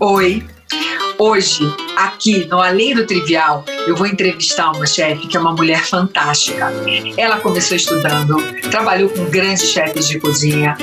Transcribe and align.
Oi. 0.00 0.46
Hoje, 1.18 1.64
aqui 1.96 2.46
no 2.46 2.60
Além 2.60 2.94
do 2.94 3.04
Trivial, 3.04 3.64
eu 3.84 3.96
vou 3.96 4.06
entrevistar 4.06 4.70
uma 4.70 4.86
chefe 4.86 5.26
que 5.26 5.36
é 5.36 5.40
uma 5.40 5.52
mulher 5.52 5.84
fantástica. 5.84 6.72
Ela 7.16 7.40
começou 7.40 7.76
estudando, 7.76 8.36
trabalhou 8.70 9.08
com 9.08 9.24
grandes 9.24 9.64
chefes 9.64 10.06
de 10.06 10.20
cozinha, 10.20 10.76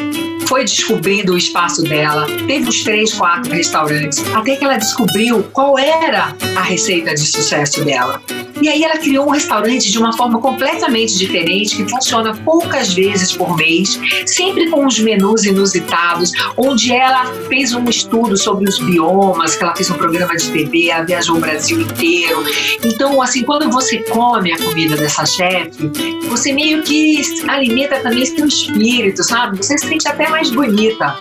foi 0.47 0.65
descobrindo 0.65 1.31
o 1.31 1.38
espaço 1.38 1.81
dela, 1.83 2.25
teve 2.46 2.67
uns 2.67 2.83
três, 2.83 3.13
quatro 3.13 3.54
restaurantes, 3.54 4.21
até 4.33 4.57
que 4.57 4.66
ela 4.66 4.78
descobriu 4.78 5.43
qual 5.54 5.79
era 5.79 6.36
a 6.57 6.61
receita 6.61 7.13
de 7.13 7.25
sucesso 7.25 7.86
dela. 7.86 8.21
E 8.62 8.70
aí 8.70 8.84
ela 8.84 8.98
criou 8.98 9.28
um 9.28 9.32
restaurante 9.32 9.92
de 9.92 9.98
uma 9.98 10.16
forma 10.16 10.40
completamente 10.40 11.18
diferente, 11.18 11.76
que 11.76 11.90
funciona 11.90 12.36
poucas 12.36 12.94
vezes 12.94 13.32
por 13.34 13.55
mês, 13.55 14.00
sempre 14.26 14.70
com 14.70 14.86
uns 14.86 15.00
menus 15.00 15.44
inusitados, 15.46 16.32
onde 16.58 16.94
ela 16.94 17.26
fez 17.48 17.73
um 17.73 17.84
estudo 17.90 18.38
sobre 18.38 18.68
os 18.68 18.80
biomas, 18.80 19.55
que 19.55 19.64
ela 19.64 19.76
fez 19.76 19.90
um 19.90 19.96
programa 19.96 20.36
de 20.36 20.49
TV, 20.52 20.90
ela 20.90 21.04
viajou 21.04 21.38
o 21.38 21.40
Brasil 21.40 21.82
inteiro. 21.82 22.44
Então, 22.84 23.22
assim, 23.22 23.44
quando 23.44 23.70
você 23.70 23.99
come 24.04 24.52
a 24.52 24.58
comida 24.58 24.96
dessa 24.96 25.26
chefe, 25.26 25.91
você 26.30 26.54
meio 26.54 26.82
que 26.84 27.22
alimenta 27.48 27.99
também 27.99 28.26
seu 28.26 28.48
espírito, 28.48 29.24
sabe? 29.24 29.58
Você 29.58 29.77
se 29.77 29.88
sente 29.88 30.08
até 30.08 30.30
mais 30.30 30.49
bonita. 30.49 31.18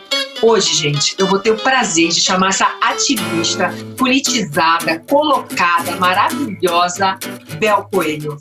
Hoje, 0.47 0.75
gente, 0.75 1.16
eu 1.19 1.27
vou 1.27 1.39
ter 1.39 1.53
o 1.53 1.57
prazer 1.57 2.11
de 2.11 2.21
chamar 2.21 2.51
essa 2.51 2.66
ativista 2.83 3.71
politizada, 3.97 4.98
colocada, 5.09 5.97
maravilhosa, 5.97 7.19
Bel 7.59 7.89
Coelho. 7.91 8.37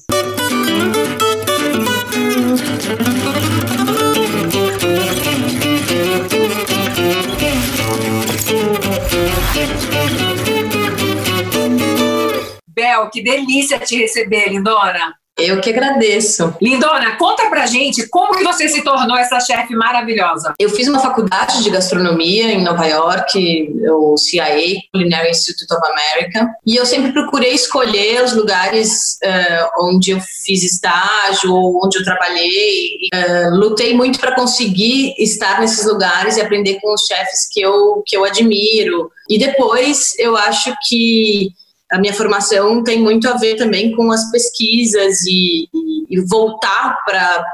Bel, 12.67 13.09
que 13.09 13.23
delícia 13.23 13.79
te 13.79 13.95
receber, 13.95 14.49
lindona. 14.49 15.22
Eu 15.43 15.59
que 15.59 15.69
agradeço. 15.69 16.55
Lindona, 16.61 17.17
conta 17.17 17.49
pra 17.49 17.65
gente 17.65 18.07
como 18.07 18.35
que 18.35 18.43
você 18.43 18.69
se 18.69 18.83
tornou 18.83 19.17
essa 19.17 19.39
chefe 19.39 19.75
maravilhosa. 19.75 20.53
Eu 20.57 20.69
fiz 20.69 20.87
uma 20.87 20.99
faculdade 20.99 21.61
de 21.63 21.69
gastronomia 21.69 22.51
em 22.51 22.63
Nova 22.63 22.85
York, 22.85 23.69
o 23.89 24.17
CIA, 24.17 24.77
Culinary 24.91 25.31
Institute 25.31 25.73
of 25.73 25.81
America, 25.91 26.49
e 26.65 26.75
eu 26.75 26.85
sempre 26.85 27.11
procurei 27.11 27.53
escolher 27.53 28.23
os 28.23 28.33
lugares 28.33 29.17
uh, 29.23 29.85
onde 29.85 30.11
eu 30.11 30.19
fiz 30.45 30.63
estágio 30.63 31.53
ou 31.53 31.85
onde 31.85 31.97
eu 31.99 32.03
trabalhei. 32.03 33.09
Uh, 33.13 33.55
lutei 33.55 33.93
muito 33.93 34.19
para 34.19 34.35
conseguir 34.35 35.13
estar 35.17 35.59
nesses 35.59 35.85
lugares 35.85 36.37
e 36.37 36.41
aprender 36.41 36.79
com 36.81 36.93
os 36.93 37.05
chefes 37.05 37.47
que 37.51 37.61
eu, 37.61 38.01
que 38.05 38.15
eu 38.15 38.23
admiro. 38.23 39.11
E 39.29 39.37
depois 39.37 40.13
eu 40.17 40.35
acho 40.35 40.73
que 40.87 41.51
a 41.93 41.99
minha 41.99 42.13
formação 42.13 42.83
tem 42.83 42.99
muito 42.99 43.29
a 43.29 43.37
ver 43.37 43.55
também 43.55 43.95
com 43.95 44.11
as 44.11 44.31
pesquisas 44.31 45.21
e, 45.27 45.69
e 46.09 46.19
voltar 46.21 46.97
para 47.05 47.45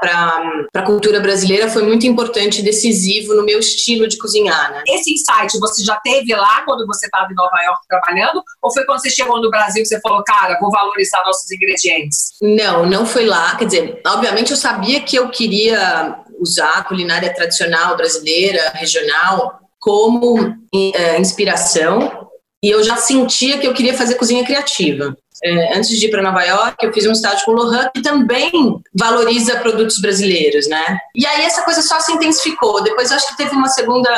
a 0.74 0.82
cultura 0.82 1.20
brasileira 1.20 1.68
foi 1.68 1.82
muito 1.82 2.06
importante 2.06 2.60
e 2.60 2.64
decisivo 2.64 3.34
no 3.34 3.44
meu 3.44 3.58
estilo 3.58 4.08
de 4.08 4.16
cozinhar. 4.16 4.72
Né? 4.72 4.82
Esse 4.88 5.12
insight 5.12 5.58
você 5.60 5.84
já 5.84 5.96
teve 5.96 6.34
lá 6.34 6.62
quando 6.64 6.86
você 6.86 7.04
estava 7.04 7.30
em 7.30 7.34
Nova 7.34 7.62
York 7.66 7.80
trabalhando? 7.86 8.42
Ou 8.62 8.72
foi 8.72 8.86
quando 8.86 9.02
você 9.02 9.10
chegou 9.10 9.42
no 9.42 9.50
Brasil 9.50 9.82
que 9.82 9.88
você 9.88 10.00
falou, 10.00 10.24
cara, 10.24 10.58
vou 10.58 10.70
valorizar 10.70 11.22
nossos 11.26 11.50
ingredientes? 11.50 12.32
Não, 12.40 12.86
não 12.86 13.04
foi 13.04 13.26
lá. 13.26 13.56
Quer 13.56 13.66
dizer, 13.66 14.00
obviamente 14.06 14.52
eu 14.52 14.56
sabia 14.56 15.02
que 15.02 15.16
eu 15.16 15.28
queria 15.28 16.16
usar 16.40 16.78
a 16.78 16.84
culinária 16.84 17.34
tradicional 17.34 17.94
brasileira, 17.94 18.70
regional, 18.74 19.60
como 19.78 20.56
é, 20.94 21.20
inspiração 21.20 22.19
e 22.62 22.70
eu 22.70 22.82
já 22.82 22.96
sentia 22.96 23.58
que 23.58 23.66
eu 23.66 23.74
queria 23.74 23.94
fazer 23.94 24.16
cozinha 24.16 24.44
criativa. 24.44 25.16
É, 25.42 25.76
antes 25.76 25.90
de 25.98 26.06
ir 26.06 26.10
para 26.10 26.22
Nova 26.22 26.42
York, 26.42 26.76
eu 26.82 26.92
fiz 26.92 27.06
um 27.06 27.12
estágio 27.12 27.44
com 27.44 27.52
o 27.52 27.54
Lohan, 27.54 27.88
que 27.94 28.02
também 28.02 28.50
valoriza 28.94 29.58
produtos 29.60 30.00
brasileiros, 30.00 30.68
né? 30.68 30.98
E 31.14 31.26
aí 31.26 31.42
essa 31.44 31.62
coisa 31.62 31.82
só 31.82 31.98
se 32.00 32.12
intensificou. 32.12 32.82
Depois 32.82 33.10
eu 33.10 33.16
acho 33.16 33.28
que 33.28 33.36
teve 33.36 33.54
uma 33.54 33.68
segunda, 33.68 34.10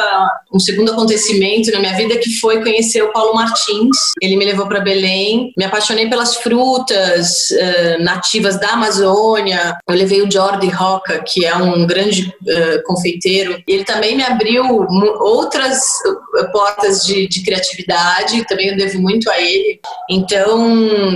um 0.52 0.58
segundo 0.58 0.92
acontecimento 0.92 1.70
na 1.70 1.78
minha 1.78 1.94
vida 1.94 2.16
que 2.18 2.40
foi 2.40 2.62
conhecer 2.62 3.02
o 3.02 3.12
Paulo 3.12 3.34
Martins. 3.34 3.96
Ele 4.20 4.36
me 4.36 4.44
levou 4.44 4.66
para 4.66 4.80
Belém, 4.80 5.52
me 5.56 5.64
apaixonei 5.64 6.08
pelas 6.08 6.36
frutas 6.36 7.50
uh, 7.50 8.02
nativas 8.02 8.58
da 8.58 8.70
Amazônia. 8.70 9.76
Eu 9.88 9.94
levei 9.94 10.22
o 10.22 10.30
Jordi 10.30 10.68
Roca, 10.68 11.22
que 11.26 11.44
é 11.44 11.54
um 11.54 11.86
grande 11.86 12.28
uh, 12.28 12.82
confeiteiro. 12.84 13.62
Ele 13.66 13.84
também 13.84 14.16
me 14.16 14.24
abriu 14.24 14.64
outras 15.20 15.82
portas 16.52 17.04
de, 17.04 17.28
de 17.28 17.42
criatividade, 17.42 18.46
também 18.46 18.68
eu 18.68 18.76
devo 18.76 19.00
muito 19.00 19.30
a 19.30 19.40
ele. 19.40 19.80
Então, 20.10 21.11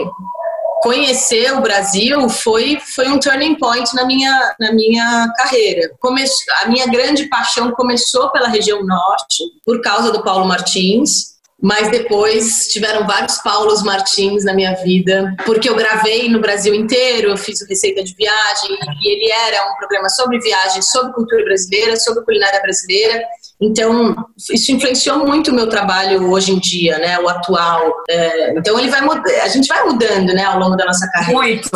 conhecer 0.83 1.53
o 1.53 1.61
Brasil 1.61 2.29
foi, 2.29 2.79
foi 2.95 3.09
um 3.09 3.19
turning 3.19 3.57
point 3.57 3.93
na 3.95 4.05
minha, 4.05 4.55
na 4.61 4.73
minha 4.73 5.33
carreira. 5.37 5.91
Come, 5.99 6.25
a 6.63 6.69
minha 6.69 6.87
grande 6.87 7.29
paixão 7.29 7.73
começou 7.73 8.31
pela 8.31 8.49
região 8.49 8.85
norte, 8.85 9.43
por 9.65 9.81
causa 9.81 10.13
do 10.13 10.23
Paulo 10.23 10.47
Martins, 10.47 11.37
mas 11.61 11.91
depois 11.91 12.69
tiveram 12.69 13.07
vários 13.07 13.39
Paulos 13.39 13.83
Martins 13.83 14.45
na 14.45 14.53
minha 14.53 14.75
vida, 14.75 15.35
porque 15.45 15.69
eu 15.69 15.75
gravei 15.75 16.29
no 16.29 16.41
Brasil 16.41 16.75
inteiro, 16.75 17.31
eu 17.31 17.37
fiz 17.37 17.61
o 17.63 17.67
Receita 17.67 18.05
de 18.05 18.15
Viagem, 18.15 18.79
e 19.03 19.09
ele 19.09 19.33
era 19.33 19.69
um 19.71 19.77
programa 19.77 20.09
sobre 20.11 20.39
viagem, 20.39 20.83
sobre 20.83 21.13
cultura 21.15 21.45
brasileira, 21.45 21.97
sobre 21.97 22.25
culinária 22.25 22.61
brasileira, 22.61 23.25
então, 23.61 24.15
isso 24.39 24.73
influenciou 24.73 25.27
muito 25.27 25.51
o 25.51 25.55
meu 25.55 25.69
trabalho 25.69 26.31
hoje 26.31 26.53
em 26.53 26.59
dia, 26.59 26.99
né, 26.99 27.19
o 27.19 27.29
atual. 27.29 28.05
É, 28.09 28.59
então, 28.59 28.79
ele 28.79 28.91
vai 28.91 29.01
a 29.43 29.49
gente 29.49 29.67
vai 29.67 29.85
mudando, 29.85 30.33
né, 30.35 30.45
ao 30.45 30.59
longo 30.59 30.77
da 30.77 30.85
nossa 30.85 31.09
carreira. 31.11 31.41
Muito. 31.41 31.71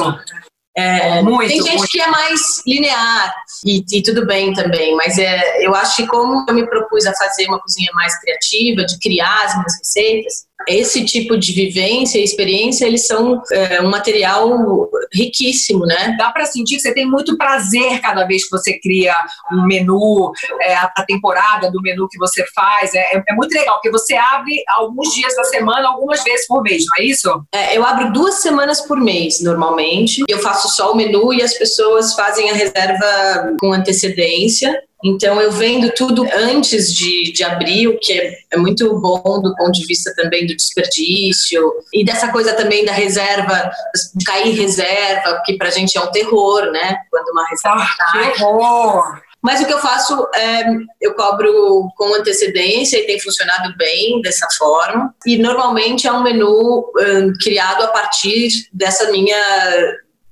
É, 0.76 1.20
muito, 1.22 1.48
tem 1.48 1.62
gente 1.62 1.78
muito. 1.78 1.90
que 1.90 2.00
é 2.00 2.06
mais 2.06 2.40
linear 2.64 3.34
e, 3.66 3.84
e, 3.92 4.02
tudo 4.02 4.24
bem 4.24 4.52
também, 4.52 4.94
mas 4.94 5.18
é, 5.18 5.66
eu 5.66 5.74
acho 5.74 5.96
que 5.96 6.06
como 6.06 6.44
eu 6.48 6.54
me 6.54 6.64
propus 6.64 7.06
a 7.06 7.14
fazer 7.14 7.46
uma 7.48 7.58
cozinha 7.58 7.90
mais 7.92 8.18
criativa, 8.20 8.84
de 8.84 8.96
criar 9.00 9.46
as 9.46 9.54
minhas 9.56 9.78
receitas, 9.78 10.46
esse 10.68 11.04
tipo 11.04 11.36
de 11.36 11.52
vivência 11.52 12.18
e 12.18 12.24
experiência, 12.24 12.86
eles 12.86 13.06
são 13.06 13.42
é, 13.52 13.80
um 13.82 13.88
material 13.88 14.90
riquíssimo, 15.12 15.84
né? 15.86 16.14
Dá 16.18 16.30
para 16.30 16.46
sentir 16.46 16.76
que 16.76 16.82
você 16.82 16.94
tem 16.94 17.06
muito 17.06 17.36
prazer 17.36 18.00
cada 18.00 18.24
vez 18.24 18.44
que 18.44 18.50
você 18.50 18.78
cria 18.78 19.14
um 19.52 19.66
menu, 19.66 20.32
é, 20.60 20.74
a, 20.74 21.04
temporada 21.06 21.70
do 21.70 21.80
menu 21.80 22.08
que 22.08 22.18
você 22.18 22.44
faz. 22.54 22.94
É, 22.94 23.22
é, 23.28 23.34
muito 23.34 23.52
legal, 23.52 23.76
porque 23.76 23.90
você 23.90 24.14
abre 24.14 24.62
alguns 24.68 25.14
dias 25.14 25.34
da 25.34 25.44
semana, 25.44 25.88
algumas 25.88 26.22
vezes 26.22 26.46
por 26.46 26.62
mês, 26.62 26.84
não 26.86 27.04
é 27.04 27.06
isso? 27.08 27.44
É, 27.52 27.76
eu 27.76 27.84
abro 27.84 28.12
duas 28.12 28.36
semanas 28.36 28.80
por 28.80 28.98
mês, 28.98 29.40
normalmente. 29.40 30.22
Eu 30.28 30.38
faço 30.38 30.68
só 30.68 30.92
o 30.92 30.96
menu 30.96 31.32
e 31.32 31.42
as 31.42 31.54
pessoas 31.54 32.14
fazem 32.14 32.50
a 32.50 32.54
reserva 32.54 33.56
com 33.58 33.72
antecedência. 33.72 34.80
Então, 35.02 35.40
eu 35.40 35.50
vendo 35.50 35.90
tudo 35.92 36.26
antes 36.34 36.92
de, 36.92 37.32
de 37.32 37.42
abrir, 37.42 37.88
o 37.88 37.98
que 37.98 38.12
é, 38.12 38.38
é, 38.52 38.56
muito 38.56 38.98
bom 39.00 39.40
do 39.40 39.54
ponto 39.56 39.72
de 39.72 39.86
vista 39.86 40.14
também 40.14 40.46
do 40.46 40.54
desperdício 40.54 41.72
e 41.92 42.04
dessa 42.04 42.30
coisa 42.30 42.52
também 42.54 42.84
da 42.84 42.92
reserva, 42.92 43.70
de 44.14 44.24
cair 44.24 44.52
reserva, 44.52 45.42
que 45.44 45.56
pra 45.56 45.70
gente 45.70 45.96
é 45.96 46.00
um 46.00 46.10
terror, 46.10 46.70
né? 46.70 46.96
Quando 47.10 47.28
uma 47.28 47.46
reserva 47.48 47.82
ah, 47.82 48.12
cai. 48.12 48.32
Que 48.32 48.42
horror! 48.42 49.20
Mas 49.42 49.60
o 49.60 49.66
que 49.66 49.72
eu 49.72 49.78
faço 49.78 50.28
é 50.34 50.64
eu 51.00 51.14
cobro 51.14 51.88
com 51.96 52.14
antecedência 52.14 52.98
e 52.98 53.06
tem 53.06 53.18
funcionado 53.18 53.74
bem 53.76 54.20
dessa 54.20 54.46
forma. 54.58 55.14
E 55.24 55.38
normalmente 55.38 56.06
é 56.06 56.12
um 56.12 56.22
menu 56.22 56.92
criado 57.40 57.84
a 57.84 57.88
partir 57.88 58.50
dessa 58.70 59.10
minha 59.10 59.38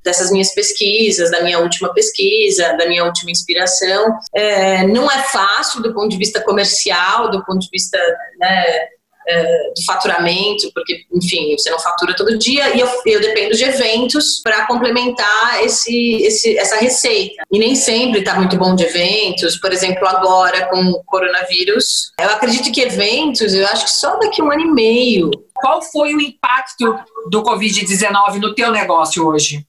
dessas 0.02 0.30
minhas 0.30 0.54
pesquisas, 0.54 1.30
da 1.30 1.42
minha 1.42 1.58
última 1.58 1.92
pesquisa, 1.92 2.76
da 2.76 2.86
minha 2.86 3.04
última 3.04 3.30
inspiração. 3.30 4.12
É, 4.34 4.86
não 4.86 5.10
é 5.10 5.22
fácil 5.24 5.82
do 5.82 5.92
ponto 5.92 6.08
de 6.08 6.16
vista 6.16 6.40
comercial, 6.40 7.30
do 7.30 7.44
ponto 7.44 7.60
de 7.60 7.68
vista 7.70 7.98
né, 8.38 8.88
é, 9.28 9.72
do 9.76 9.84
faturamento, 9.84 10.70
porque, 10.72 11.04
enfim, 11.12 11.54
você 11.56 11.70
não 11.70 11.78
fatura 11.78 12.16
todo 12.16 12.38
dia 12.38 12.74
e 12.74 12.80
eu, 12.80 12.88
eu 13.04 13.20
dependo 13.20 13.54
de 13.54 13.62
eventos 13.62 14.40
para 14.42 14.66
complementar 14.66 15.62
esse, 15.62 16.22
esse, 16.22 16.56
essa 16.56 16.76
receita. 16.76 17.44
E 17.52 17.58
nem 17.58 17.74
sempre 17.74 18.20
está 18.20 18.34
muito 18.34 18.56
bom 18.56 18.74
de 18.74 18.84
eventos, 18.84 19.58
por 19.58 19.72
exemplo, 19.72 20.06
agora 20.08 20.66
com 20.70 20.80
o 20.80 21.04
coronavírus. 21.04 22.12
Eu 22.18 22.30
acredito 22.30 22.72
que 22.72 22.80
eventos, 22.80 23.52
eu 23.52 23.66
acho 23.66 23.84
que 23.84 23.90
só 23.90 24.16
daqui 24.18 24.42
um 24.42 24.50
ano 24.50 24.62
e 24.62 24.70
meio. 24.70 25.30
Qual 25.54 25.82
foi 25.82 26.14
o 26.14 26.20
impacto 26.20 26.98
do 27.30 27.42
Covid-19 27.42 28.40
no 28.40 28.54
teu 28.54 28.70
negócio 28.70 29.26
hoje? 29.26 29.66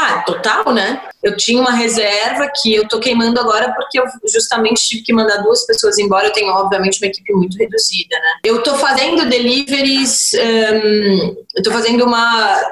Ah, 0.00 0.22
total, 0.22 0.72
né? 0.72 1.02
Eu 1.24 1.36
tinha 1.36 1.60
uma 1.60 1.72
reserva 1.72 2.48
que 2.54 2.72
eu 2.72 2.86
tô 2.86 3.00
queimando 3.00 3.40
agora 3.40 3.74
porque 3.74 3.98
eu 3.98 4.04
justamente 4.32 4.86
tive 4.86 5.02
que 5.02 5.12
mandar 5.12 5.38
duas 5.38 5.66
pessoas 5.66 5.98
embora. 5.98 6.28
Eu 6.28 6.32
tenho, 6.32 6.52
obviamente, 6.52 7.02
uma 7.02 7.08
equipe 7.08 7.32
muito 7.32 7.58
reduzida, 7.58 8.16
né? 8.16 8.38
Eu 8.44 8.62
tô 8.62 8.76
fazendo 8.76 9.28
deliveries, 9.28 10.30
um, 10.34 11.36
eu 11.56 11.62
tô 11.64 11.72
fazendo 11.72 12.04
uma, 12.04 12.62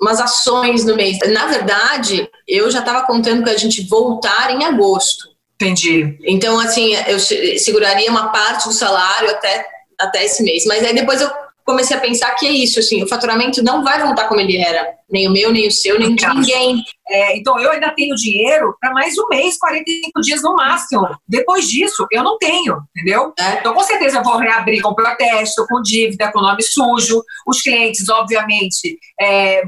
umas 0.00 0.20
ações 0.20 0.84
no 0.84 0.96
mês. 0.96 1.18
Na 1.28 1.46
verdade, 1.46 2.28
eu 2.48 2.68
já 2.68 2.80
estava 2.80 3.06
contando 3.06 3.44
com 3.44 3.50
a 3.50 3.56
gente 3.56 3.86
voltar 3.88 4.50
em 4.50 4.64
agosto. 4.64 5.28
Entendi. 5.54 6.18
Então, 6.24 6.58
assim, 6.58 6.96
eu 7.06 7.20
seguraria 7.20 8.10
uma 8.10 8.28
parte 8.30 8.66
do 8.66 8.74
salário 8.74 9.30
até 9.30 9.66
até 9.98 10.24
esse 10.24 10.42
mês. 10.42 10.64
Mas 10.66 10.84
aí 10.84 10.94
depois 10.94 11.20
eu 11.20 11.30
comecei 11.66 11.96
a 11.96 12.00
pensar 12.00 12.30
que 12.36 12.46
é 12.46 12.50
isso, 12.52 12.78
assim, 12.78 13.02
o 13.02 13.08
faturamento 13.08 13.62
não 13.62 13.82
vai 13.82 14.00
voltar 14.00 14.28
como 14.28 14.40
ele 14.40 14.56
era, 14.56 14.88
nem 15.10 15.28
o 15.28 15.32
meu, 15.32 15.52
nem 15.52 15.66
o 15.66 15.70
seu, 15.70 15.98
nem 15.98 16.14
de 16.14 16.26
ninguém. 16.28 16.82
É, 17.08 17.36
então 17.36 17.58
eu 17.58 17.72
ainda 17.72 17.90
tenho 17.90 18.14
dinheiro 18.14 18.74
para 18.80 18.92
mais 18.92 19.18
um 19.18 19.26
mês, 19.28 19.58
45 19.58 20.20
dias 20.20 20.42
no 20.42 20.54
máximo. 20.54 21.08
Depois 21.28 21.68
disso, 21.68 22.06
eu 22.10 22.22
não 22.22 22.38
tenho, 22.38 22.78
entendeu? 22.96 23.32
É. 23.38 23.58
Então 23.58 23.74
com 23.74 23.82
certeza 23.82 24.18
eu 24.18 24.22
vou 24.22 24.36
reabrir 24.36 24.80
com 24.80 24.94
protesto, 24.94 25.66
com 25.68 25.82
dívida, 25.82 26.30
com 26.32 26.40
nome 26.40 26.62
sujo. 26.62 27.22
Os 27.46 27.60
clientes, 27.60 28.08
obviamente, 28.08 28.98
é, 29.20 29.62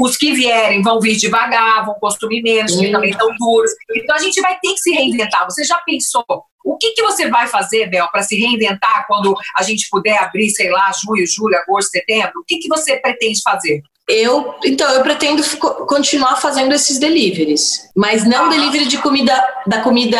os 0.00 0.16
que 0.16 0.32
vierem 0.32 0.82
vão 0.82 1.00
vir 1.00 1.16
devagar, 1.16 1.84
vão 1.84 1.94
consumir 1.94 2.42
menos, 2.42 2.72
porque 2.72 2.90
também 2.90 3.10
estão 3.10 3.28
duros. 3.38 3.70
Então 3.94 4.16
a 4.16 4.20
gente 4.20 4.40
vai 4.40 4.58
ter 4.60 4.72
que 4.72 4.78
se 4.78 4.90
reinventar. 4.92 5.44
Você 5.44 5.64
já 5.64 5.76
pensou 5.86 6.24
o 6.72 6.76
que, 6.76 6.90
que 6.90 7.02
você 7.02 7.28
vai 7.28 7.46
fazer, 7.46 7.86
Bel, 7.86 8.08
para 8.08 8.22
se 8.22 8.36
reinventar 8.36 9.06
quando 9.06 9.34
a 9.56 9.62
gente 9.62 9.88
puder 9.90 10.22
abrir, 10.22 10.50
sei 10.50 10.70
lá, 10.70 10.90
junho, 10.92 11.26
julho, 11.26 11.56
agosto, 11.56 11.90
setembro? 11.90 12.40
O 12.40 12.44
que, 12.46 12.58
que 12.58 12.68
você 12.68 12.96
pretende 12.96 13.40
fazer? 13.42 13.82
Eu, 14.08 14.54
então, 14.64 14.90
eu 14.90 15.02
pretendo 15.02 15.42
continuar 15.86 16.36
fazendo 16.36 16.72
esses 16.74 16.98
deliveries, 16.98 17.90
mas 17.94 18.24
não 18.24 18.46
ah. 18.46 18.48
delivery 18.48 18.86
de 18.86 18.96
comida 18.98 19.42
da 19.66 19.82
comida 19.82 20.18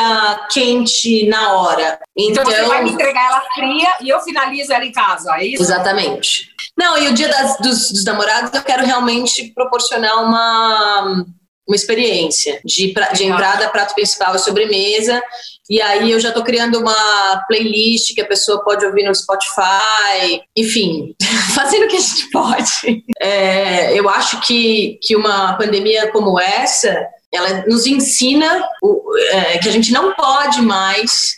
quente 0.53 1.27
na 1.27 1.55
hora. 1.55 1.99
Então, 2.15 2.43
então, 2.43 2.45
você 2.45 2.67
vai 2.67 2.85
me 2.85 2.91
entregar 2.91 3.27
ela 3.31 3.43
fria 3.55 3.89
e 4.03 4.11
eu 4.11 4.21
finalizo 4.21 4.75
ela 4.75 4.85
em 4.85 4.93
casa, 4.93 5.35
é 5.39 5.47
isso? 5.47 5.63
Exatamente. 5.63 6.51
Não, 6.77 6.99
e 6.99 7.09
o 7.09 7.15
dia 7.15 7.29
das, 7.29 7.57
dos, 7.59 7.91
dos 7.91 8.05
namorados 8.05 8.53
eu 8.53 8.63
quero 8.63 8.85
realmente 8.85 9.53
proporcionar 9.55 10.23
uma 10.23 11.25
uma 11.69 11.77
experiência 11.77 12.61
de, 12.65 12.95
de 13.15 13.25
entrada, 13.25 13.69
prato 13.69 13.95
principal 13.95 14.35
e 14.35 14.39
sobremesa. 14.39 15.23
E 15.69 15.83
aí 15.83 16.11
eu 16.11 16.19
já 16.19 16.29
estou 16.29 16.43
criando 16.43 16.81
uma 16.81 17.45
playlist 17.47 18.15
que 18.15 18.23
a 18.23 18.27
pessoa 18.27 18.65
pode 18.65 18.87
ouvir 18.87 19.05
no 19.05 19.15
Spotify, 19.15 20.43
enfim, 20.57 21.15
fazendo 21.55 21.85
o 21.85 21.89
que 21.89 21.97
a 21.97 22.01
gente 22.01 22.31
pode. 22.31 23.05
É, 23.21 23.99
eu 23.99 24.09
acho 24.09 24.41
que, 24.41 24.99
que 25.03 25.15
uma 25.15 25.59
pandemia 25.59 26.11
como 26.11 26.41
essa, 26.41 27.07
ela 27.31 27.67
nos 27.67 27.87
ensina 27.87 28.67
o, 28.83 29.03
é, 29.31 29.59
que 29.59 29.69
a 29.69 29.73
gente 29.73 29.93
não 29.93 30.15
pode 30.15 30.63
mais 30.63 31.37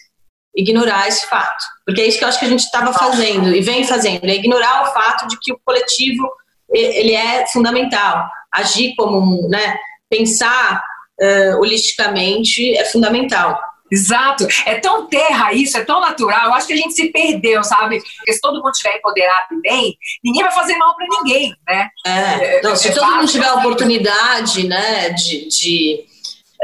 ignorar 0.55 1.09
esse 1.09 1.27
fato. 1.27 1.65
Porque 1.85 2.01
é 2.01 2.07
isso 2.07 2.19
que 2.19 2.25
eu 2.25 2.29
acho 2.29 2.39
que 2.39 2.47
a 2.47 2.51
gente 2.51 2.63
estava 2.63 2.93
fazendo 2.93 3.55
e 3.55 3.61
vem 3.61 3.83
fazendo, 3.83 4.25
é 4.27 4.37
ignorar 4.37 4.83
o 4.83 4.93
fato 4.93 5.27
de 5.27 5.37
que 5.41 5.53
o 5.53 5.61
coletivo 5.65 6.31
ele 6.73 7.15
é 7.15 7.47
fundamental. 7.49 8.29
Agir 8.53 8.95
como 8.97 9.19
um, 9.19 9.49
né, 9.49 9.77
pensar 10.11 10.83
uh, 11.21 11.59
holisticamente 11.61 12.77
é 12.77 12.85
fundamental. 12.85 13.59
Exato. 13.91 14.47
É 14.67 14.77
tão 14.77 15.07
terra 15.07 15.53
isso, 15.53 15.77
é 15.77 15.85
tão 15.85 16.01
natural. 16.01 16.47
Eu 16.47 16.55
acho 16.55 16.67
que 16.67 16.73
a 16.73 16.77
gente 16.77 16.95
se 16.95 17.09
perdeu, 17.09 17.63
sabe? 17.65 18.01
Porque 18.19 18.33
se 18.33 18.41
todo 18.41 18.63
mundo 18.63 18.71
estiver 18.71 18.97
empoderado 18.97 19.53
e 19.53 19.61
bem, 19.61 19.99
ninguém 20.23 20.43
vai 20.43 20.53
fazer 20.53 20.77
mal 20.77 20.95
para 20.95 21.07
ninguém, 21.09 21.53
né? 21.67 21.89
É. 22.07 22.59
é 22.59 22.63
Não, 22.63 22.77
se 22.77 22.89
é 22.89 22.93
todo 22.93 23.17
mundo 23.17 23.27
tiver 23.27 23.47
a 23.47 23.55
oportunidade, 23.55 24.69
né, 24.69 25.11
de, 25.11 25.49
de, 25.49 26.05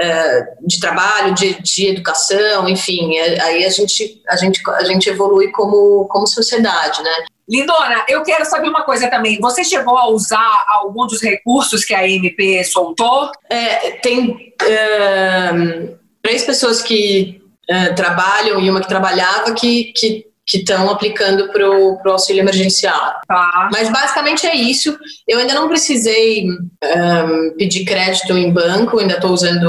uh, 0.00 0.66
de 0.66 0.78
trabalho, 0.78 1.34
de, 1.34 1.60
de 1.60 1.88
educação, 1.88 2.68
enfim, 2.68 3.18
aí 3.18 3.64
a 3.64 3.70
gente, 3.70 4.22
a 4.28 4.36
gente, 4.36 4.62
a 4.70 4.84
gente 4.84 5.08
evolui 5.08 5.50
como, 5.50 6.06
como 6.06 6.28
sociedade, 6.28 7.02
né? 7.02 7.26
Lindona, 7.48 8.04
eu 8.08 8.22
quero 8.22 8.44
saber 8.44 8.68
uma 8.68 8.82
coisa 8.82 9.08
também. 9.08 9.38
Você 9.40 9.62
chegou 9.62 9.96
a 9.96 10.08
usar 10.08 10.64
algum 10.68 11.06
dos 11.06 11.22
recursos 11.22 11.84
que 11.84 11.94
a 11.94 12.08
MP 12.08 12.64
soltou? 12.64 13.30
É, 13.48 13.92
tem 13.98 14.52
uh, 14.62 15.98
três 16.20 16.44
pessoas 16.44 16.82
que 16.82 17.40
uh, 17.70 17.94
trabalham 17.94 18.60
e 18.60 18.68
uma 18.68 18.80
que 18.80 18.88
trabalhava 18.88 19.54
que, 19.54 19.92
que 19.96 20.26
que 20.46 20.58
estão 20.58 20.88
aplicando 20.88 21.48
para 21.48 21.68
o 21.68 22.00
auxílio 22.06 22.40
emergencial. 22.40 23.16
Tá. 23.26 23.68
Mas 23.72 23.90
basicamente 23.90 24.46
é 24.46 24.54
isso. 24.54 24.96
Eu 25.26 25.40
ainda 25.40 25.54
não 25.54 25.68
precisei 25.68 26.46
um, 26.48 27.54
pedir 27.58 27.84
crédito 27.84 28.32
em 28.38 28.52
banco, 28.52 29.00
ainda 29.00 29.14
estou 29.14 29.32
usando 29.32 29.66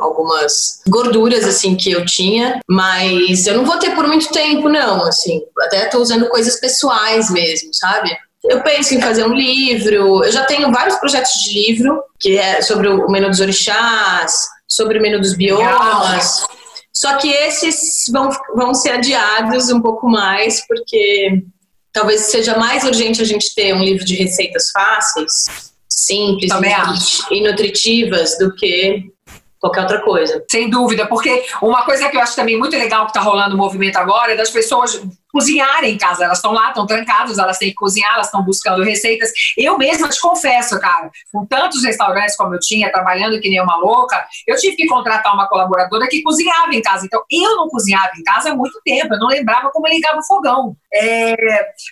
algumas 0.00 0.82
gorduras 0.88 1.44
assim 1.44 1.74
que 1.74 1.90
eu 1.90 2.04
tinha, 2.06 2.60
mas 2.68 3.46
eu 3.46 3.56
não 3.56 3.64
vou 3.64 3.78
ter 3.78 3.94
por 3.94 4.06
muito 4.06 4.28
tempo, 4.30 4.68
não. 4.68 5.04
Assim, 5.04 5.42
até 5.62 5.84
estou 5.84 6.00
usando 6.00 6.28
coisas 6.28 6.60
pessoais 6.60 7.28
mesmo, 7.30 7.74
sabe? 7.74 8.16
Eu 8.44 8.62
penso 8.62 8.94
em 8.94 9.00
fazer 9.00 9.24
um 9.24 9.34
livro. 9.34 10.24
Eu 10.24 10.32
já 10.32 10.44
tenho 10.44 10.70
vários 10.72 10.96
projetos 10.96 11.32
de 11.42 11.52
livro 11.52 12.02
que 12.18 12.38
é 12.38 12.62
sobre 12.62 12.88
o 12.88 13.10
menu 13.10 13.28
dos 13.28 13.40
orixás, 13.40 14.46
sobre 14.66 14.98
o 14.98 15.02
menu 15.02 15.18
dos 15.18 15.34
biomas. 15.34 16.42
Legal. 16.42 16.59
Só 17.00 17.16
que 17.16 17.30
esses 17.30 18.04
vão, 18.12 18.28
vão 18.54 18.74
ser 18.74 18.90
adiados 18.90 19.70
um 19.70 19.80
pouco 19.80 20.06
mais, 20.06 20.66
porque 20.66 21.42
talvez 21.90 22.26
seja 22.26 22.58
mais 22.58 22.84
urgente 22.84 23.22
a 23.22 23.24
gente 23.24 23.54
ter 23.54 23.74
um 23.74 23.82
livro 23.82 24.04
de 24.04 24.16
receitas 24.16 24.70
fáceis, 24.70 25.32
simples 25.88 26.52
e 27.30 27.42
nutritivas 27.42 28.36
do 28.36 28.54
que 28.54 29.02
qualquer 29.60 29.82
outra 29.82 30.00
coisa. 30.00 30.42
Sem 30.50 30.70
dúvida, 30.70 31.06
porque 31.06 31.44
uma 31.60 31.84
coisa 31.84 32.08
que 32.08 32.16
eu 32.16 32.20
acho 32.20 32.34
também 32.34 32.58
muito 32.58 32.76
legal 32.76 33.04
que 33.04 33.10
está 33.10 33.20
rolando 33.20 33.54
o 33.54 33.58
movimento 33.58 33.96
agora 33.96 34.32
é 34.32 34.36
das 34.36 34.50
pessoas 34.50 35.00
cozinharem 35.30 35.94
em 35.94 35.98
casa. 35.98 36.24
Elas 36.24 36.38
estão 36.38 36.52
lá, 36.52 36.68
estão 36.68 36.86
trancadas, 36.86 37.38
elas 37.38 37.58
têm 37.58 37.68
que 37.68 37.74
cozinhar, 37.74 38.14
elas 38.14 38.26
estão 38.26 38.42
buscando 38.42 38.82
receitas. 38.82 39.30
Eu 39.56 39.78
mesma 39.78 40.08
te 40.08 40.20
confesso, 40.20 40.80
cara, 40.80 41.10
com 41.30 41.46
tantos 41.46 41.84
restaurantes 41.84 42.36
como 42.36 42.54
eu 42.54 42.58
tinha, 42.58 42.90
trabalhando 42.90 43.38
que 43.40 43.48
nem 43.48 43.60
uma 43.60 43.76
louca, 43.76 44.26
eu 44.46 44.56
tive 44.56 44.76
que 44.76 44.86
contratar 44.86 45.34
uma 45.34 45.46
colaboradora 45.46 46.08
que 46.08 46.22
cozinhava 46.22 46.74
em 46.74 46.82
casa. 46.82 47.04
Então, 47.04 47.22
eu 47.30 47.56
não 47.56 47.68
cozinhava 47.68 48.10
em 48.18 48.22
casa 48.22 48.50
há 48.50 48.54
muito 48.54 48.80
tempo, 48.84 49.14
eu 49.14 49.20
não 49.20 49.28
lembrava 49.28 49.70
como 49.70 49.86
ligava 49.86 50.18
o 50.18 50.26
fogão. 50.26 50.74
É... 50.92 51.36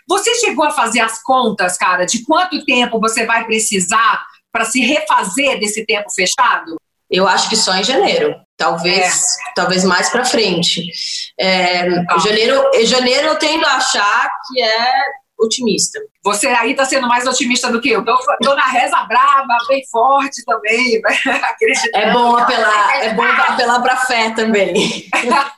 Você 0.08 0.34
chegou 0.36 0.64
a 0.64 0.70
fazer 0.70 1.00
as 1.00 1.22
contas, 1.22 1.76
cara, 1.76 2.06
de 2.06 2.24
quanto 2.24 2.64
tempo 2.64 2.98
você 2.98 3.26
vai 3.26 3.44
precisar 3.44 4.24
para 4.50 4.64
se 4.64 4.80
refazer 4.80 5.60
desse 5.60 5.84
tempo 5.84 6.10
fechado? 6.10 6.76
Eu 7.10 7.26
acho 7.26 7.48
que 7.48 7.56
só 7.56 7.74
em 7.74 7.84
janeiro. 7.84 8.34
Talvez, 8.56 9.36
é. 9.36 9.52
talvez 9.54 9.84
mais 9.84 10.10
para 10.10 10.24
frente. 10.24 10.90
É, 11.38 11.86
janeiro, 12.24 12.62
janeiro 12.84 13.28
eu 13.28 13.36
tendo 13.36 13.64
a 13.64 13.76
achar 13.76 14.30
que 14.48 14.60
é 14.60 14.92
otimista. 15.38 16.00
Você 16.24 16.48
aí 16.48 16.72
está 16.72 16.84
sendo 16.84 17.06
mais 17.06 17.26
otimista 17.26 17.70
do 17.70 17.80
que 17.80 17.90
eu. 17.90 18.00
Estou 18.00 18.56
na 18.56 18.66
reza 18.66 18.96
brava, 19.04 19.56
bem 19.68 19.82
forte 19.90 20.44
também. 20.44 21.00
é 21.94 22.12
bom 22.12 22.36
apelar, 22.36 23.04
é 23.04 23.14
bom 23.14 23.22
apelar 23.22 23.80
para 23.80 23.96
fé 23.96 24.30
também. 24.30 25.08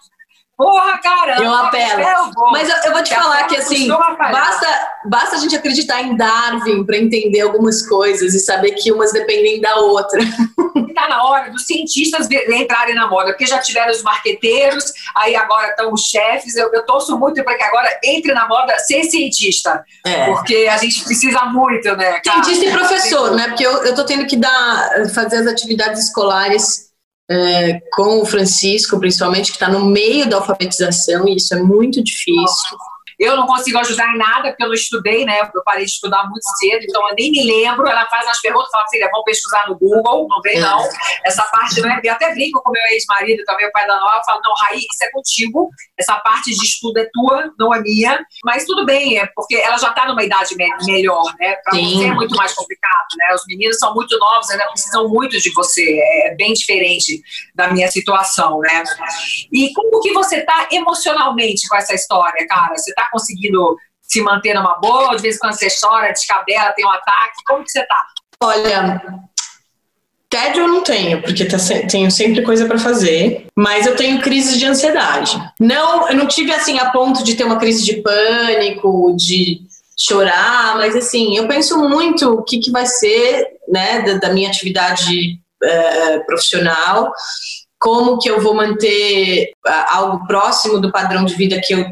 Porra, 0.60 0.98
caramba! 0.98 1.42
Eu 1.42 1.54
apelo. 1.54 2.32
Mas 2.52 2.68
eu, 2.68 2.76
eu, 2.84 2.92
vou 2.92 3.02
te 3.02 3.14
falar 3.14 3.46
que, 3.46 3.56
assim, 3.56 3.88
basta, 3.88 4.88
basta 5.06 5.36
a 5.36 5.38
gente 5.38 5.56
acreditar 5.56 6.02
em 6.02 6.14
Darwin 6.14 6.84
para 6.84 6.98
entender 6.98 7.40
algumas 7.40 7.88
coisas 7.88 8.34
e 8.34 8.38
saber 8.38 8.72
que 8.72 8.92
umas 8.92 9.10
dependem 9.10 9.58
da 9.58 9.76
outra. 9.76 10.20
Está 10.20 11.08
na 11.08 11.24
hora 11.24 11.50
dos 11.50 11.64
cientistas 11.64 12.28
entrarem 12.30 12.94
na 12.94 13.08
moda, 13.08 13.30
porque 13.30 13.46
já 13.46 13.56
tiveram 13.56 13.90
os 13.90 14.02
marqueteiros, 14.02 14.92
aí 15.16 15.34
agora 15.34 15.68
estão 15.68 15.94
os 15.94 16.02
chefes. 16.02 16.54
Eu, 16.54 16.70
eu 16.74 16.84
torço 16.84 17.18
muito 17.18 17.42
para 17.42 17.56
que 17.56 17.62
agora 17.62 17.98
entre 18.04 18.34
na 18.34 18.46
moda 18.46 18.78
ser 18.80 19.04
cientista, 19.04 19.82
é. 20.04 20.26
porque 20.26 20.68
a 20.70 20.76
gente 20.76 21.02
precisa 21.04 21.46
muito, 21.46 21.96
né? 21.96 22.20
Cara? 22.20 22.44
Cientista 22.44 22.66
e 22.66 22.70
professor, 22.70 23.30
né? 23.34 23.48
Porque 23.48 23.66
eu, 23.66 23.82
eu 23.82 23.94
tô 23.94 24.04
tendo 24.04 24.26
que 24.26 24.36
dar, 24.36 25.08
fazer 25.14 25.38
as 25.38 25.46
atividades 25.46 26.04
escolares 26.04 26.89
é, 27.30 27.80
com 27.92 28.20
o 28.20 28.26
Francisco, 28.26 28.98
principalmente, 28.98 29.52
que 29.52 29.56
está 29.56 29.68
no 29.68 29.84
meio 29.84 30.28
da 30.28 30.38
alfabetização, 30.38 31.28
e 31.28 31.36
isso 31.36 31.54
é 31.54 31.62
muito 31.62 32.02
difícil. 32.02 32.76
Eu 33.20 33.36
não 33.36 33.46
consigo 33.46 33.76
ajudar 33.78 34.14
em 34.14 34.16
nada, 34.16 34.48
porque 34.48 34.64
eu 34.64 34.68
não 34.68 34.74
estudei, 34.74 35.26
né? 35.26 35.40
Eu 35.54 35.62
parei 35.62 35.84
de 35.84 35.90
estudar 35.90 36.26
muito 36.30 36.42
cedo, 36.58 36.82
então 36.88 37.06
eu 37.06 37.14
nem 37.14 37.30
me 37.30 37.44
lembro. 37.44 37.86
Ela 37.86 38.06
faz 38.06 38.26
as 38.26 38.40
perguntas, 38.40 38.70
fala, 38.70 38.86
filha, 38.90 39.10
vamos 39.12 39.26
pesquisar 39.26 39.68
no 39.68 39.78
Google, 39.78 40.26
não 40.26 40.40
vem, 40.40 40.58
não. 40.58 40.82
Essa 41.22 41.44
parte 41.44 41.82
não 41.82 41.90
é. 41.90 42.00
Eu 42.02 42.14
até 42.14 42.32
brinco 42.32 42.62
com 42.62 42.70
meu 42.70 42.82
ex-marido, 42.92 43.44
também 43.44 43.66
o 43.66 43.72
pai 43.72 43.86
da 43.86 44.00
Nova, 44.00 44.22
falo, 44.24 44.40
não, 44.42 44.54
Raí, 44.62 44.78
isso 44.78 45.04
é 45.04 45.10
contigo. 45.10 45.68
Essa 45.98 46.16
parte 46.20 46.50
de 46.50 46.64
estudo 46.64 46.98
é 46.98 47.10
tua, 47.12 47.52
não 47.58 47.74
é 47.74 47.82
minha. 47.82 48.24
Mas 48.42 48.64
tudo 48.64 48.86
bem, 48.86 49.18
é 49.18 49.26
porque 49.34 49.56
ela 49.56 49.76
já 49.76 49.90
está 49.90 50.06
numa 50.06 50.24
idade 50.24 50.56
me 50.56 50.66
melhor, 50.86 51.22
né? 51.38 51.56
Para 51.56 51.74
você 51.74 52.04
é 52.04 52.14
muito 52.14 52.34
mais 52.36 52.54
complicado, 52.54 53.06
né? 53.18 53.34
Os 53.34 53.42
meninos 53.46 53.78
são 53.78 53.92
muito 53.92 54.18
novos, 54.18 54.48
ainda 54.48 54.66
precisam 54.68 55.06
muito 55.10 55.38
de 55.38 55.52
você. 55.52 56.00
É 56.24 56.34
bem 56.36 56.54
diferente 56.54 57.20
da 57.54 57.68
minha 57.68 57.90
situação, 57.90 58.60
né? 58.60 58.82
E 59.52 59.74
como 59.74 60.00
que 60.00 60.10
você 60.14 60.36
está 60.36 60.68
emocionalmente 60.72 61.68
com 61.68 61.76
essa 61.76 61.94
história, 61.94 62.46
cara? 62.46 62.74
Você 62.76 62.90
está 62.90 63.09
conseguindo 63.10 63.76
se 64.02 64.20
manter 64.22 64.54
numa 64.54 64.78
boa? 64.78 65.16
De 65.16 65.22
vez 65.22 65.36
em 65.36 65.38
quando 65.38 65.54
você 65.54 65.68
chora, 65.68 66.12
descabela, 66.12 66.72
tem 66.72 66.84
um 66.84 66.90
ataque? 66.90 67.44
Como 67.46 67.64
que 67.64 67.70
você 67.70 67.86
tá? 67.86 68.06
Olha, 68.42 69.02
tédio 70.30 70.62
eu 70.62 70.68
não 70.68 70.82
tenho, 70.82 71.20
porque 71.20 71.44
tá, 71.44 71.56
tenho 71.90 72.10
sempre 72.10 72.42
coisa 72.42 72.66
para 72.66 72.78
fazer, 72.78 73.46
mas 73.56 73.86
eu 73.86 73.96
tenho 73.96 74.22
crises 74.22 74.58
de 74.58 74.64
ansiedade. 74.64 75.36
Não, 75.58 76.08
eu 76.08 76.16
não 76.16 76.26
tive 76.26 76.52
assim 76.52 76.78
a 76.78 76.90
ponto 76.90 77.22
de 77.24 77.34
ter 77.34 77.44
uma 77.44 77.58
crise 77.58 77.84
de 77.84 78.00
pânico, 78.00 79.14
de 79.16 79.62
chorar, 79.98 80.76
mas 80.76 80.96
assim, 80.96 81.36
eu 81.36 81.46
penso 81.46 81.76
muito 81.76 82.30
o 82.30 82.42
que, 82.42 82.58
que 82.58 82.70
vai 82.70 82.86
ser, 82.86 83.46
né, 83.68 84.00
da, 84.02 84.14
da 84.14 84.32
minha 84.32 84.48
atividade 84.48 85.38
é, 85.62 86.18
profissional, 86.20 87.12
como 87.78 88.18
que 88.18 88.30
eu 88.30 88.40
vou 88.40 88.54
manter 88.54 89.52
algo 89.88 90.26
próximo 90.26 90.80
do 90.80 90.92
padrão 90.92 91.24
de 91.24 91.34
vida 91.34 91.60
que 91.62 91.74
eu 91.74 91.84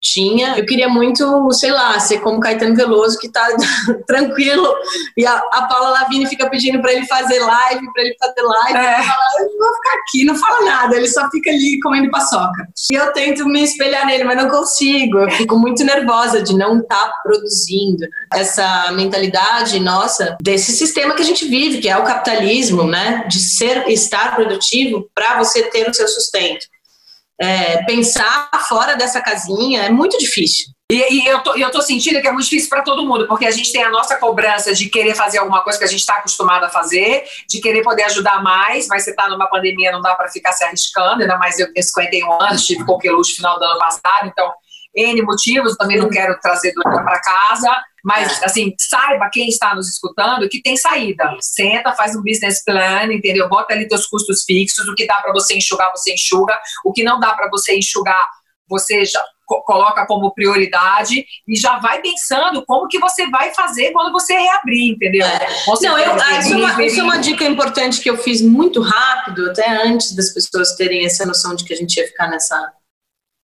tinha. 0.00 0.56
Eu 0.56 0.64
queria 0.64 0.88
muito, 0.88 1.50
sei 1.52 1.70
lá, 1.70 1.98
ser 1.98 2.20
como 2.20 2.40
Caetano 2.40 2.74
Veloso, 2.74 3.18
que 3.18 3.28
tá 3.28 3.46
tranquilo, 4.06 4.74
e 5.16 5.26
a, 5.26 5.36
a 5.52 5.66
Paula 5.66 5.90
Lavigne 5.90 6.26
fica 6.26 6.48
pedindo 6.48 6.80
para 6.80 6.92
ele 6.92 7.06
fazer 7.06 7.40
live, 7.40 7.92
para 7.92 8.02
ele 8.02 8.16
fazer 8.18 8.42
live. 8.42 8.78
É. 8.78 9.02
Fala, 9.02 9.24
eu 9.40 9.58
vou 9.58 9.74
ficar 9.74 9.98
aqui, 9.98 10.24
não 10.24 10.34
fala 10.36 10.64
nada, 10.64 10.96
ele 10.96 11.08
só 11.08 11.28
fica 11.30 11.50
ali 11.50 11.80
comendo 11.82 12.10
paçoca. 12.10 12.66
E 12.90 12.94
eu 12.94 13.12
tento 13.12 13.46
me 13.46 13.62
espelhar 13.62 14.06
nele, 14.06 14.24
mas 14.24 14.36
não 14.36 14.48
consigo. 14.48 15.18
Eu 15.18 15.30
fico 15.32 15.58
muito 15.58 15.84
nervosa 15.84 16.42
de 16.42 16.54
não 16.54 16.78
estar 16.78 17.06
tá 17.06 17.12
produzindo. 17.22 18.06
Essa 18.32 18.92
mentalidade 18.92 19.80
nossa, 19.80 20.36
desse 20.40 20.72
sistema 20.72 21.14
que 21.14 21.22
a 21.22 21.26
gente 21.26 21.46
vive, 21.46 21.78
que 21.78 21.88
é 21.88 21.96
o 21.96 22.04
capitalismo, 22.04 22.84
né? 22.84 23.24
De 23.28 23.38
ser, 23.38 23.88
estar 23.88 24.34
produtivo 24.34 25.08
para 25.14 25.38
você 25.38 25.62
ter 25.64 25.88
o 25.88 25.94
seu 25.94 26.06
sustento 26.08 26.66
é, 27.40 27.84
pensar 27.84 28.48
fora 28.68 28.96
dessa 28.96 29.20
casinha 29.20 29.84
é 29.84 29.90
muito 29.90 30.16
difícil. 30.18 30.76
E, 30.90 30.94
e 31.14 31.26
eu, 31.26 31.40
tô, 31.40 31.54
eu 31.56 31.68
tô 31.70 31.82
sentindo 31.82 32.20
que 32.20 32.28
é 32.28 32.32
muito 32.32 32.44
difícil 32.44 32.68
para 32.68 32.82
todo 32.82 33.04
mundo, 33.04 33.26
porque 33.26 33.44
a 33.44 33.50
gente 33.50 33.72
tem 33.72 33.82
a 33.82 33.90
nossa 33.90 34.16
cobrança 34.16 34.72
de 34.72 34.88
querer 34.88 35.16
fazer 35.16 35.38
alguma 35.38 35.62
coisa 35.62 35.78
que 35.78 35.84
a 35.84 35.88
gente 35.88 36.00
está 36.00 36.14
acostumado 36.14 36.64
a 36.64 36.68
fazer, 36.68 37.24
de 37.48 37.60
querer 37.60 37.82
poder 37.82 38.04
ajudar 38.04 38.40
mais, 38.40 38.86
mas 38.86 39.02
você 39.02 39.10
está 39.10 39.28
numa 39.28 39.48
pandemia, 39.48 39.90
não 39.90 40.00
dá 40.00 40.14
para 40.14 40.28
ficar 40.28 40.52
se 40.52 40.64
arriscando, 40.64 41.22
ainda 41.22 41.36
mais 41.38 41.58
eu 41.58 41.72
tenho 41.72 41.84
51 41.84 42.42
anos, 42.42 42.64
tive 42.64 42.84
coqueluche 42.84 43.32
no 43.32 43.36
final 43.36 43.58
do 43.58 43.64
ano 43.64 43.78
passado, 43.80 44.28
então 44.28 44.52
N 44.94 45.20
motivos, 45.22 45.76
também 45.76 45.98
não 45.98 46.08
quero 46.08 46.38
trazer 46.40 46.72
doença 46.72 47.02
para 47.02 47.20
casa, 47.20 47.76
mas 48.06 48.40
é. 48.40 48.44
assim, 48.46 48.72
saiba 48.78 49.28
quem 49.32 49.48
está 49.48 49.74
nos 49.74 49.88
escutando 49.88 50.48
que 50.48 50.62
tem 50.62 50.76
saída. 50.76 51.28
Senta, 51.40 51.92
faz 51.92 52.14
um 52.14 52.22
business 52.22 52.62
plan, 52.64 53.12
entendeu? 53.12 53.48
Bota 53.48 53.74
ali 53.74 53.88
teus 53.88 54.06
custos 54.06 54.44
fixos, 54.44 54.86
o 54.86 54.94
que 54.94 55.08
dá 55.08 55.16
para 55.16 55.32
você 55.32 55.56
enxugar, 55.56 55.90
você 55.90 56.14
enxuga, 56.14 56.56
o 56.84 56.92
que 56.92 57.02
não 57.02 57.18
dá 57.18 57.34
para 57.34 57.50
você 57.50 57.76
enxugar, 57.76 58.28
você 58.68 59.04
já 59.04 59.20
coloca 59.44 60.06
como 60.06 60.32
prioridade 60.32 61.24
e 61.48 61.56
já 61.56 61.80
vai 61.80 62.00
pensando 62.00 62.64
como 62.64 62.86
que 62.86 63.00
você 63.00 63.28
vai 63.28 63.52
fazer 63.52 63.90
quando 63.90 64.12
você 64.12 64.34
reabrir, 64.34 64.92
entendeu? 64.92 65.26
É. 65.26 65.48
Não, 65.82 65.98
eu, 65.98 66.12
ah, 66.12 66.38
isso, 66.38 66.52
é 66.52 66.56
uma, 66.56 66.84
isso, 66.84 67.00
é 67.00 67.02
uma, 67.02 67.18
dica 67.18 67.44
importante 67.44 68.00
que 68.00 68.08
eu 68.08 68.18
fiz 68.18 68.40
muito 68.40 68.80
rápido, 68.80 69.50
até 69.50 69.68
antes 69.84 70.14
das 70.14 70.32
pessoas 70.32 70.76
terem 70.76 71.04
essa 71.04 71.26
noção 71.26 71.56
de 71.56 71.64
que 71.64 71.72
a 71.72 71.76
gente 71.76 71.96
ia 71.96 72.06
ficar 72.06 72.28
nessa 72.28 72.72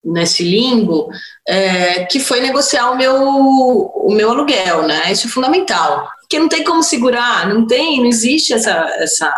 nesse 0.03 0.43
limbo, 0.43 1.09
é, 1.47 2.05
que 2.05 2.19
foi 2.19 2.39
negociar 2.39 2.91
o 2.91 2.97
meu, 2.97 3.15
o 3.15 4.13
meu 4.13 4.31
aluguel, 4.31 4.83
né? 4.83 5.11
Isso 5.11 5.27
é 5.27 5.29
fundamental. 5.29 6.07
Porque 6.21 6.39
não 6.39 6.47
tem 6.47 6.63
como 6.63 6.83
segurar, 6.83 7.47
não 7.47 7.65
tem, 7.65 7.99
não 7.99 8.07
existe 8.07 8.53
essa, 8.53 8.71
essa 8.99 9.33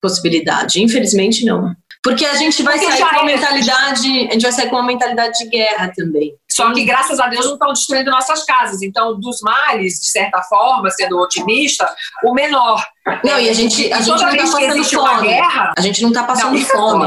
possibilidade. 0.00 0.82
Infelizmente, 0.82 1.44
não. 1.44 1.74
Porque 2.02 2.24
a 2.24 2.34
gente 2.34 2.62
vai 2.62 2.78
Porque 2.78 2.92
sair 2.92 3.10
com 3.10 3.20
uma 3.20 3.30
é. 3.30 3.34
mentalidade, 3.34 4.08
a 4.08 4.32
gente 4.32 4.42
vai 4.42 4.52
sair 4.52 4.70
com 4.70 4.76
uma 4.76 4.86
mentalidade 4.86 5.38
de 5.38 5.50
guerra 5.50 5.92
também. 5.94 6.34
Só 6.50 6.72
que, 6.72 6.84
graças 6.84 7.20
a 7.20 7.26
Deus, 7.26 7.44
não 7.44 7.52
estão 7.54 7.72
destruindo 7.72 8.10
nossas 8.10 8.42
casas. 8.44 8.80
Então, 8.80 9.20
dos 9.20 9.40
males, 9.42 10.00
de 10.00 10.10
certa 10.10 10.42
forma, 10.42 10.90
sendo 10.90 11.18
otimista, 11.18 11.86
o 12.24 12.32
menor. 12.32 12.82
Não, 13.22 13.38
e 13.38 13.50
a 13.50 13.52
gente, 13.52 13.92
a 13.92 14.00
gente 14.00 14.08
não 14.08 14.30
está 14.30 14.36
passando 14.36 14.84
fome. 14.84 15.28
Guerra, 15.28 15.74
a 15.76 15.80
gente 15.82 16.02
não 16.02 16.08
está 16.08 16.22
passando 16.24 16.58
não, 16.58 16.64
fome. 16.64 17.06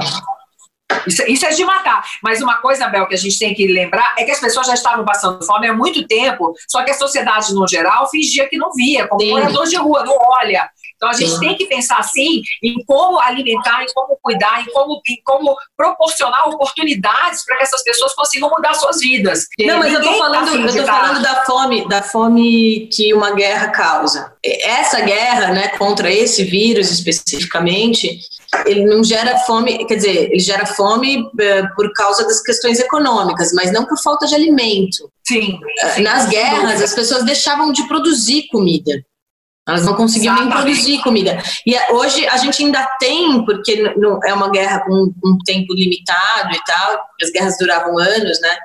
Isso, 1.08 1.24
isso, 1.28 1.46
é 1.46 1.50
de 1.50 1.66
matar. 1.66 2.04
Mas 2.22 2.42
uma 2.42 2.56
coisa, 2.58 2.88
Bel, 2.88 3.08
que 3.08 3.16
a 3.16 3.18
gente 3.18 3.38
tem 3.38 3.54
que 3.54 3.68
lembrar 3.68 4.16
é 4.18 4.24
que 4.24 4.32
as 4.32 4.40
pessoas 4.40 4.68
já 4.68 4.74
estavam 4.74 5.04
passando 5.04 5.44
fome 5.46 5.68
há 5.68 5.74
muito 5.74 6.08
tempo, 6.08 6.54
só 6.68 6.84
que 6.84 6.92
a 6.92 6.94
sociedade, 6.94 7.54
no 7.54 7.68
geral, 7.68 8.10
fingia 8.10 8.48
que 8.48 8.58
não 8.58 8.72
via, 8.72 9.08
como 9.08 9.22
Sim. 9.22 9.32
morador 9.32 9.66
de 9.66 9.76
rua, 9.76 10.04
não 10.06 10.18
olha. 10.18 10.70
Então 11.04 11.10
a 11.10 11.14
gente 11.14 11.32
Sim. 11.32 11.40
tem 11.40 11.58
que 11.58 11.66
pensar 11.66 11.98
assim 11.98 12.42
em 12.64 12.82
como 12.86 13.20
alimentar, 13.20 13.84
em 13.84 13.94
como 13.94 14.18
cuidar, 14.22 14.62
em 14.62 14.72
como, 14.72 15.02
em 15.06 15.22
como 15.26 15.54
proporcionar 15.76 16.48
oportunidades 16.48 17.44
para 17.44 17.58
que 17.58 17.64
essas 17.64 17.84
pessoas 17.84 18.16
consigam 18.16 18.50
mudar 18.50 18.74
suas 18.74 19.02
vidas. 19.02 19.48
Não, 19.60 19.80
mas 19.80 19.92
eu 19.92 20.00
estou 20.00 20.18
falando, 20.18 20.46
tá 20.46 20.58
eu 20.58 20.86
tô 20.86 20.86
falando 20.86 21.22
da 21.22 21.44
fome, 21.44 21.90
da 21.90 22.02
fome 22.02 22.88
que 22.88 23.14
uma 23.14 23.32
guerra 23.32 23.68
causa. 23.68 24.34
Essa 24.42 25.02
guerra, 25.02 25.50
né, 25.50 25.68
contra 25.78 26.10
esse 26.10 26.46
vírus 26.46 26.90
especificamente, 26.90 28.22
ele 28.66 28.86
não 28.86 29.04
gera 29.04 29.40
fome, 29.40 29.86
quer 29.86 29.96
dizer, 29.96 30.32
ele 30.32 30.40
gera 30.40 30.66
fome 30.66 31.30
eh, 31.40 31.64
por 31.76 31.92
causa 31.94 32.24
das 32.26 32.42
questões 32.42 32.80
econômicas, 32.80 33.52
mas 33.54 33.74
não 33.74 33.86
por 33.86 33.98
falta 33.98 34.26
de 34.26 34.36
alimento. 34.36 35.10
Sim. 35.28 35.60
Eh, 35.82 35.90
sim 35.90 36.04
Nas 36.04 36.30
guerras, 36.30 36.82
as 36.82 36.94
pessoas 36.94 37.26
deixavam 37.26 37.74
de 37.74 37.86
produzir 37.88 38.48
comida. 38.50 39.04
Elas 39.68 39.86
não 39.86 39.96
conseguiam 39.96 40.36
nem 40.36 40.50
produzir 40.50 41.02
comida. 41.02 41.42
E 41.66 41.74
eh, 41.74 41.92
hoje 41.92 42.28
a 42.28 42.38
gente 42.38 42.64
ainda 42.64 42.86
tem, 43.00 43.46
porque 43.46 43.94
não, 43.98 44.20
é 44.24 44.34
uma 44.34 44.50
guerra 44.50 44.82
com 44.82 45.14
um 45.24 45.38
tempo 45.46 45.74
limitado 45.74 46.54
e 46.54 46.64
tal, 46.66 47.00
as 47.22 47.32
guerras 47.32 47.58
duravam 47.58 47.98
anos, 47.98 48.42
né? 48.42 48.58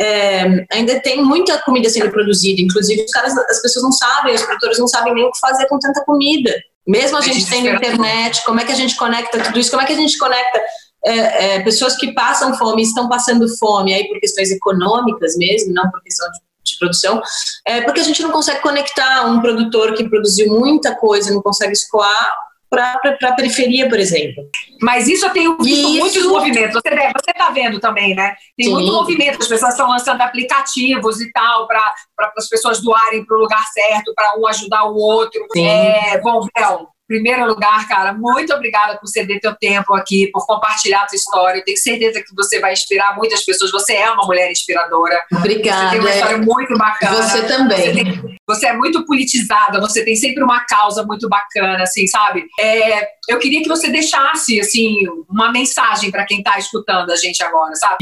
É, 0.00 0.66
ainda 0.72 0.98
tem 1.00 1.22
muita 1.22 1.58
comida 1.58 1.88
sendo 1.88 2.10
produzida. 2.10 2.60
Inclusive, 2.62 3.04
os 3.04 3.10
caras, 3.10 3.36
as 3.36 3.62
pessoas 3.62 3.84
não 3.84 3.92
sabem, 3.92 4.34
os 4.34 4.42
produtores 4.42 4.78
não 4.78 4.88
sabem 4.88 5.14
nem 5.14 5.24
o 5.24 5.30
que 5.30 5.38
fazer 5.38 5.66
com 5.68 5.78
tanta 5.78 6.02
comida. 6.04 6.52
Mesmo 6.86 7.18
a 7.18 7.20
gente 7.20 7.48
tendo 7.48 7.68
internet, 7.68 8.42
como 8.44 8.58
é 8.60 8.64
que 8.64 8.72
a 8.72 8.76
gente 8.76 8.96
conecta 8.96 9.38
tudo 9.38 9.58
isso? 9.58 9.70
Como 9.70 9.82
é 9.82 9.86
que 9.86 9.92
a 9.92 9.96
gente 9.96 10.18
conecta 10.18 10.60
é, 11.04 11.56
é, 11.56 11.60
pessoas 11.60 11.96
que 11.96 12.12
passam 12.12 12.56
fome, 12.56 12.82
estão 12.82 13.08
passando 13.08 13.46
fome 13.58 13.94
aí 13.94 14.08
por 14.08 14.18
questões 14.20 14.50
econômicas 14.50 15.36
mesmo, 15.36 15.72
não 15.72 15.90
por 15.90 16.02
questão 16.02 16.26
de, 16.30 16.38
de 16.64 16.78
produção, 16.78 17.20
é 17.66 17.80
porque 17.82 18.00
a 18.00 18.04
gente 18.04 18.22
não 18.22 18.30
consegue 18.30 18.60
conectar 18.60 19.26
um 19.26 19.40
produtor 19.40 19.94
que 19.94 20.08
produziu 20.08 20.48
muita 20.48 20.94
coisa, 20.94 21.32
não 21.32 21.42
consegue 21.42 21.72
escoar 21.72 22.34
para 22.70 23.00
a 23.24 23.32
periferia, 23.32 23.88
por 23.88 23.98
exemplo. 23.98 24.44
Mas 24.80 25.08
isso 25.08 25.26
eu 25.26 25.30
tenho 25.30 25.56
visto 25.58 25.88
isso. 25.88 25.98
muitos 25.98 26.24
movimentos. 26.24 26.74
Você 26.74 26.90
você 26.90 27.30
está 27.32 27.50
vendo 27.50 27.80
também, 27.80 28.14
né? 28.14 28.36
Tem 28.56 28.66
Sim. 28.66 28.72
muito 28.72 28.92
movimento. 28.92 29.42
As 29.42 29.48
pessoas 29.48 29.72
estão 29.72 29.88
lançando 29.88 30.20
aplicativos 30.20 31.20
e 31.20 31.32
tal 31.32 31.66
para 31.66 31.94
as 32.36 32.48
pessoas 32.48 32.80
doarem 32.80 33.26
para 33.26 33.36
o 33.36 33.40
lugar 33.40 33.64
certo, 33.72 34.14
para 34.14 34.38
um 34.38 34.46
ajudar 34.46 34.84
o 34.84 34.94
outro. 34.94 35.44
Sim. 35.52 35.66
É, 35.66 36.20
bom, 36.20 36.46
Bel, 36.54 36.88
primeiro 37.10 37.44
lugar, 37.44 37.88
cara, 37.88 38.12
muito 38.12 38.54
obrigada 38.54 38.96
por 38.96 39.08
ceder 39.08 39.40
teu 39.40 39.52
tempo 39.56 39.92
aqui, 39.94 40.28
por 40.28 40.46
compartilhar 40.46 41.08
tua 41.08 41.16
história. 41.16 41.58
Eu 41.58 41.64
tenho 41.64 41.76
certeza 41.76 42.22
que 42.22 42.32
você 42.36 42.60
vai 42.60 42.72
inspirar 42.72 43.16
muitas 43.16 43.44
pessoas. 43.44 43.72
Você 43.72 43.94
é 43.94 44.08
uma 44.12 44.24
mulher 44.24 44.48
inspiradora. 44.48 45.20
Obrigada. 45.32 45.86
Você 45.86 45.90
tem 45.90 46.00
uma 46.00 46.10
história 46.10 46.38
muito 46.38 46.78
bacana. 46.78 47.20
Você 47.20 47.42
também. 47.48 47.80
Você, 47.80 47.92
tem, 47.92 48.36
você, 48.54 48.66
é 48.66 48.76
muito 48.76 49.04
politizada, 49.06 49.80
você 49.80 50.04
tem 50.04 50.16
sempre 50.16 50.42
uma 50.42 50.64
causa 50.64 51.04
muito 51.04 51.28
bacana, 51.28 51.82
assim, 51.82 52.06
sabe? 52.06 52.44
É, 52.58 53.08
eu 53.28 53.38
queria 53.38 53.62
que 53.62 53.68
você 53.68 53.88
deixasse, 53.88 54.60
assim, 54.60 54.96
uma 55.28 55.52
mensagem 55.52 56.10
para 56.10 56.24
quem 56.24 56.38
está 56.38 56.58
escutando 56.58 57.10
a 57.10 57.16
gente 57.16 57.42
agora, 57.42 57.74
sabe? 57.76 57.96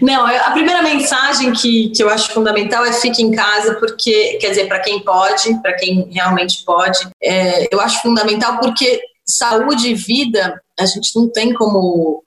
Não, 0.00 0.26
a 0.26 0.50
primeira 0.52 0.82
mensagem 0.82 1.52
que, 1.52 1.90
que 1.90 2.02
eu 2.02 2.08
acho 2.08 2.32
fundamental 2.32 2.84
é 2.84 2.92
fique 2.92 3.22
em 3.22 3.30
casa, 3.30 3.74
porque, 3.74 4.38
quer 4.40 4.50
dizer, 4.50 4.68
para 4.68 4.80
quem 4.80 5.00
pode, 5.00 5.60
para 5.60 5.74
quem 5.74 6.08
realmente 6.10 6.64
pode, 6.64 6.98
é, 7.22 7.68
eu 7.72 7.80
acho 7.80 8.00
fundamental 8.02 8.58
porque 8.58 9.00
saúde 9.26 9.90
e 9.90 9.94
vida 9.94 10.60
a 10.78 10.86
gente 10.86 11.14
não 11.14 11.30
tem 11.30 11.52
como, 11.52 12.24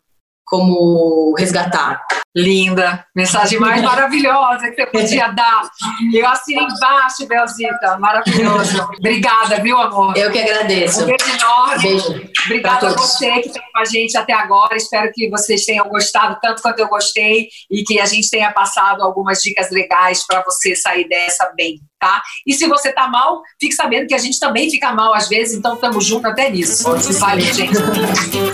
como 0.53 1.33
resgatar. 1.35 1.99
Linda, 2.35 3.05
mensagem 3.15 3.59
mais 3.59 3.81
maravilhosa 3.83 4.69
que 4.69 4.75
você 4.75 4.85
podia 4.85 5.27
dar. 5.29 5.67
Eu 6.13 6.27
assino 6.27 6.61
embaixo, 6.61 7.27
Belzita, 7.27 7.97
maravilhoso. 7.99 8.83
Obrigada, 8.99 9.59
viu, 9.61 9.79
amor? 9.79 10.15
Eu 10.15 10.31
que 10.31 10.39
agradeço. 10.39 11.03
Um 11.03 11.05
beijo 11.07 11.25
enorme. 11.31 11.81
Beijo. 11.81 12.29
Obrigada 12.45 12.87
a 12.87 12.93
você 12.93 13.31
que 13.41 13.47
está 13.49 13.61
com 13.61 13.79
a 13.79 13.85
gente 13.85 14.15
até 14.15 14.33
agora. 14.33 14.75
Espero 14.75 15.11
que 15.11 15.27
vocês 15.29 15.65
tenham 15.65 15.87
gostado 15.89 16.37
tanto 16.39 16.61
quanto 16.61 16.79
eu 16.79 16.87
gostei 16.87 17.47
e 17.71 17.83
que 17.83 17.99
a 17.99 18.05
gente 18.05 18.29
tenha 18.29 18.51
passado 18.51 19.01
algumas 19.01 19.39
dicas 19.39 19.71
legais 19.71 20.25
para 20.25 20.43
você 20.43 20.75
sair 20.75 21.07
dessa 21.07 21.51
bem, 21.55 21.79
tá? 22.03 22.21
E 22.45 22.53
se 22.53 22.67
você 22.67 22.91
tá 22.91 23.07
mal, 23.07 23.41
fique 23.57 23.73
sabendo 23.73 24.07
que 24.07 24.13
a 24.13 24.17
gente 24.17 24.37
também 24.37 24.69
fica 24.69 24.91
mal 24.91 25.13
às 25.13 25.29
vezes, 25.29 25.57
então 25.57 25.75
estamos 25.75 26.05
juntos 26.05 26.25
até 26.25 26.49
nisso. 26.49 26.83
Valeu, 27.19 27.53
gente. 27.53 27.77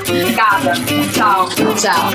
Obrigada. 0.07 0.73
Tchau. 1.15 1.49
Tchau. 1.75 2.09